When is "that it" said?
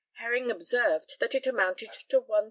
1.19-1.45